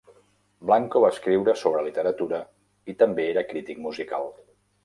Blanco 0.69 1.01
va 1.03 1.11
escriure 1.15 1.55
sobre 1.65 1.85
literatura 1.89 2.39
i 2.95 2.99
també 3.03 3.29
era 3.35 3.47
crític 3.53 3.87
musical. 3.89 4.31